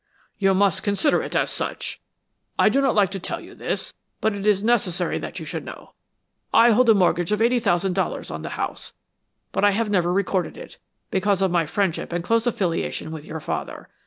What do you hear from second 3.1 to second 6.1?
to tell you this, but it is necessary that you should know.